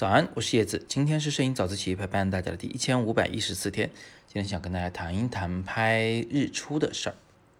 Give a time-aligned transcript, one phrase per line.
[0.00, 3.90] 早安，我是叶子，今天是摄影早自习陪伴大家的第一千五百一十四天。
[4.26, 7.14] 今天想跟大家谈一谈拍日出的事儿。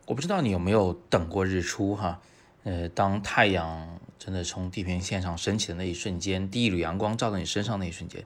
[0.06, 2.18] 我不知道你有没有等过日出哈？
[2.64, 8.24] 呃，当太阳真的从地平线上升起的那一瞬间，第一缕阳光照到你身上那一瞬间，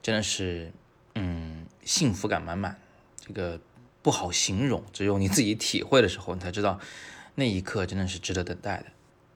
[0.00, 0.72] 真的是
[1.16, 2.78] 嗯，幸福感满满。
[3.26, 3.60] 这个
[4.00, 6.80] 不好形容，只有你自己体会的时候，你才知道
[7.34, 8.86] 那一刻真的是值得等待的。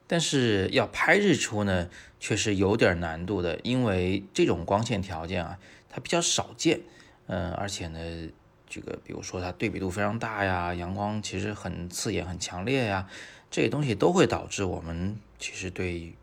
[0.07, 5.57] 但是要拍日出呢，却是有点难度的，因为这种光线条件啊，
[5.89, 6.81] 它比较少见，
[7.27, 8.29] 嗯，而且呢，
[8.69, 13.09] 这个比如说它对比度非常大呀，阳光其实很刺眼、很强烈呀，
[13.49, 16.13] 这些东西都会导致我们其实对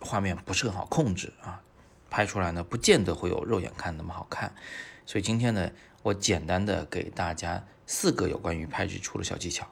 [0.00, 1.62] 画面不是很好控制啊，
[2.10, 4.54] 拍出来呢，不见得会有肉眼看那么好看。
[5.06, 5.70] 所以今天呢，
[6.02, 9.66] 我简单的给大家四个有关于拍日出的小技巧。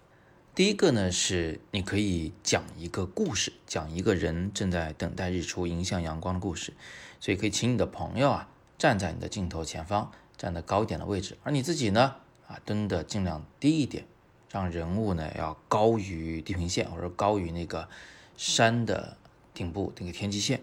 [0.57, 6.73] 第一个呢，是你可以讲一个故事，讲一个人正在等待日出迎向阳光的故事，
[7.21, 8.49] 所以可以请你的朋友啊
[8.79, 12.15] 站在你的镜头前方，站得高点的位置，而你自己呢
[12.49, 14.07] 啊蹲得尽量低一点，
[14.51, 17.91] 让人物呢要高于地平线或者高于那个
[18.39, 19.19] 山的
[19.53, 20.63] 顶部那个天际线，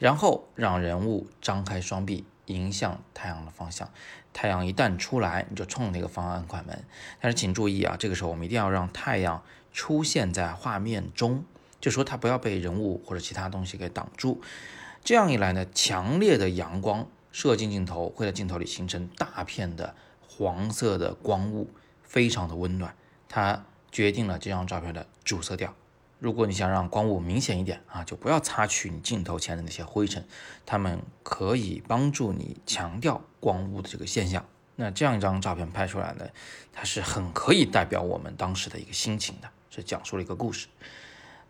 [0.00, 2.24] 然后让人物张开双臂。
[2.46, 3.88] 迎向太阳的方向，
[4.32, 6.84] 太阳一旦出来，你就冲那个方向按快门。
[7.20, 11.44] 但是请注意啊，这个时候我们一定要让太阳出现在画面中，
[11.80, 14.40] 就说它不要被人物或者其他东西给挡住。
[15.04, 19.94] 这样一来呢，强烈的阳光射进镜头，会在镜头里形成大片的
[20.28, 21.70] 黄色的光雾，
[22.02, 22.94] 非常的温暖，
[23.28, 25.74] 它决定了这张照片的主色调。
[26.22, 30.24] 如果你想让光雾明显一点啊，就不要擦去你镜头前的那些灰尘，
[30.64, 34.44] 它们可以帮助你强调光雾的这个现象。
[34.76, 36.24] 那这样一张照片拍出来呢，
[36.72, 40.68] 它是很可以代表我们当时的一个心情的，是讲述了一个故事。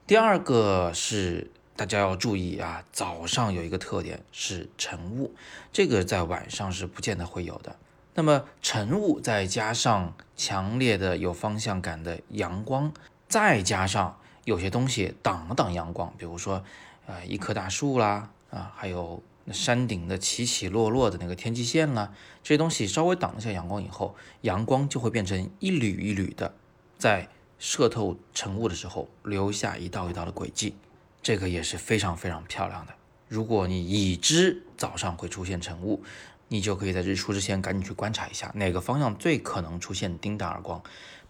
[0.07, 5.35] 第二个是大家要注意啊，早上有一个特点是晨雾，
[5.71, 7.77] 这个在晚上是不见得会有的。
[8.15, 12.91] 那么晨雾再加上强烈的有方向感的阳光，
[13.29, 16.65] 再加上有些东西挡了挡阳光，比如说，
[17.07, 19.23] 呃，一棵大树啦，啊，还有
[19.53, 26.55] 山顶的起起落落的那个天际线啦，这些东西稍微挡了下阳光以后，阳光就会变成一缕一缕的，
[26.99, 30.75] 在射透晨雾的时候留下一道一道的轨迹，
[31.23, 32.93] 这个也是非常非常漂亮的。
[33.29, 36.03] 如果你已知早上会出现晨雾，
[36.49, 40.83] 你就可以在日出之前赶紧去观察一下哪个方向最可能出现丁大耳光，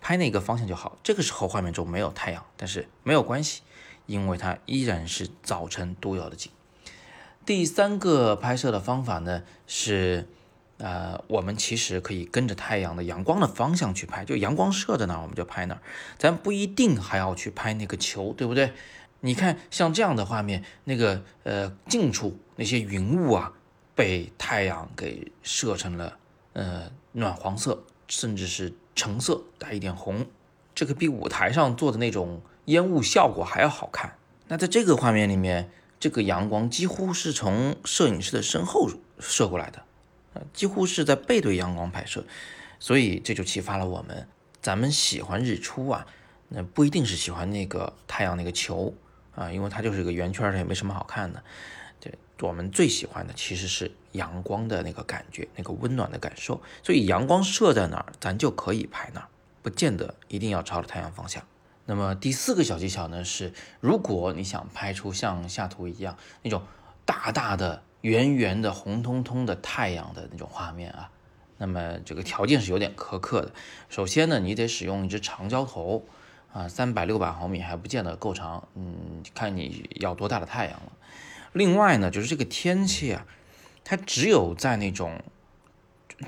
[0.03, 0.99] 拍那个方向就好。
[1.03, 3.63] 这个时候画面中没有太阳，但是没有关系，
[4.05, 6.53] 因为它依然是早晨独有的景。
[7.47, 10.29] 第三个拍摄的方法呢是，
[10.77, 15.81] 呃，我们其实可以跟着太阳的阳光的方向去拍，就阳光射在哪儿我们就拍哪儿，
[16.19, 18.75] 咱不一定还要去拍那个球，对不对？
[19.21, 23.53] 你看像这样的画面，那个呃近处那些云雾啊。
[23.95, 26.17] 被太阳给射成了
[26.55, 30.27] 呃暖黄色，甚至是橙色带一点红，
[30.75, 34.17] 这个比舞台上做的那种烟雾效果还要好看。
[34.49, 39.83] 那在这个画面里面，这个阳光几乎是从摄影师的身后射过来的，
[40.35, 42.25] 呃，几乎是在背对阳光拍摄，
[42.79, 44.29] 所以这就启发了我们，
[44.61, 46.07] 咱们喜欢日出啊，
[46.49, 48.95] 那不一定是喜欢那个太阳那个球
[49.35, 51.43] 啊，因为它就是一个圆圈，它也没什么好看的。
[52.49, 56.61] 我们最喜欢的其实是阳光的那个感觉，那个温暖的感受。
[56.83, 59.29] 所以阳光射在哪儿，咱就可以拍哪儿，
[59.63, 61.43] 不见得一定要朝着太阳方向。
[61.85, 66.63] 那么第四个小技巧呢是，如果你想拍出像下图一样那种
[67.05, 71.11] 大大的、圆圆的、红彤彤的太阳的那种画面啊，
[71.59, 73.53] 那么这个条件是有点苛刻的。
[73.89, 76.07] 首先呢，你得使用一只长焦头
[76.53, 80.93] 啊，三百六百毫米还不见得够长，嗯，看你要多大的太阳了。
[81.53, 83.27] 另外呢，就是这个天气啊，
[83.85, 85.23] 它只有在那种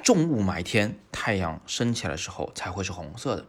[0.02, 3.46] 重雾霾天，太阳升起来的时候才会是红色的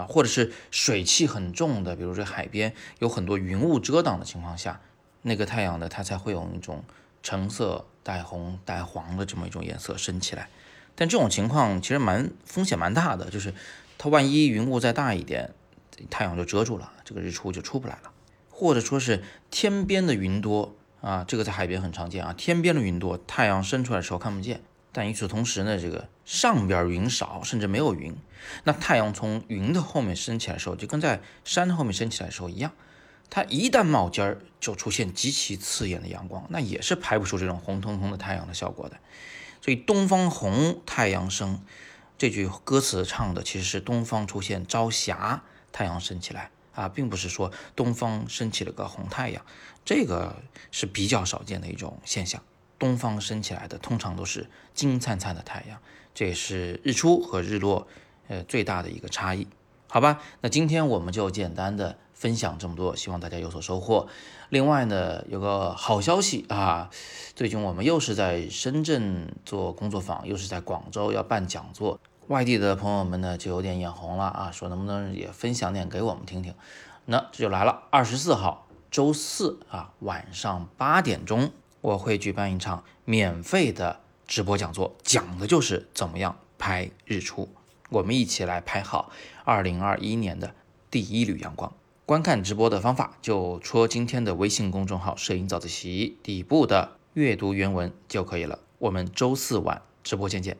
[0.00, 4.80] 啊，或者是水汽很重的，比如说海边有很多云雾遮挡的情况下，
[5.22, 6.82] 那个太阳呢，它才会有那种
[7.22, 10.48] 橙色带红带黄的这么一种颜色升起来。
[10.94, 13.52] 但这种情况其实蛮风险蛮大的，就是
[13.98, 15.52] 它万一云雾再大一点，
[16.08, 18.12] 太阳就遮住了，这个日出就出不来了，
[18.50, 20.74] 或者说是天边的云多。
[21.02, 22.32] 啊，这个在海边很常见啊。
[22.32, 24.62] 天边的云多，太阳升出来的时候看不见。
[24.92, 28.14] 但与此同时呢，这个上边云少，甚至没有云。
[28.64, 32.72] 那太阳从云的后面升起来的时候，就跟在山的后面升起来的时候一样。
[33.30, 38.98] 它一旦冒尖儿，就出现极其刺眼的阳光，那也是拍不出这种红彤彤的太阳的效果的。
[39.62, 41.62] 所以“东方红，太阳升”
[42.18, 46.50] 这句歌词唱的其实是东方出现朝霞，太阳升起来。
[46.74, 49.44] 啊，并不是说东方升起了个红太阳，
[49.84, 50.36] 这个
[50.70, 52.42] 是比较少见的一种现象。
[52.78, 55.78] 东方升起来的通常都是金灿灿的太阳，
[56.14, 57.86] 这也是日出和日落
[58.28, 59.46] 呃最大的一个差异。
[59.88, 64.08] 好吧，那今天我们就简单的分享这么多，希望大家有所收获。
[64.48, 66.90] 另外呢，有个好消息啊，
[67.34, 72.00] 最近我们又是在深圳做工作坊，又是在广州要办讲座，
[72.32, 76.54] 外地的朋友们呢就有点眼红了啊，说能不能也分享点给我们听听？
[77.04, 81.50] 那这就来了，二十四号周四啊晚上八点钟，
[81.82, 87.50] 我会举办一场免费的直播讲座，讲的就是怎么样拍日出。
[87.90, 89.12] 我们一起来拍好
[89.44, 90.54] 二零二一年的
[90.90, 91.70] 第一缕阳光。
[92.06, 98.58] 观看直播的方法，就戳今天的微信公众号“摄影早自习”底部的阅读原文就可以了。
[98.78, 100.56] 我们周四晚直播间见。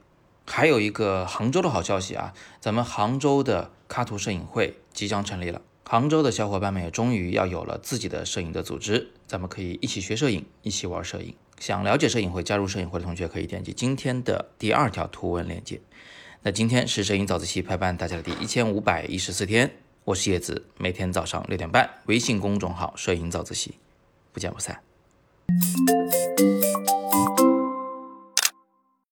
[0.54, 5.62] 还有一个杭州的好消息啊，咱们杭州的卡图摄影会即将成立了。
[5.82, 11.34] 杭州的小伙伴们也终于要有了自己的摄影的组织，咱们可以一起学摄影，一起玩摄影。
[11.58, 15.80] 想了解摄影会、加入摄影会的同学，可以点击今天的第二条图文链接。
[16.42, 19.70] 那今天是摄影早自习陪伴大家的第一千五百一十四天，
[20.04, 23.76] 我是叶子，每天早上六点半，微信公众号“摄影早自习”，
[24.32, 24.82] 不见不散。